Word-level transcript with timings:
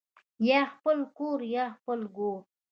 یا 0.47 0.61
خپل 0.73 0.97
کور 1.17 1.39
یا 1.53 1.65
خپل 1.75 1.99
ګور 2.15 2.39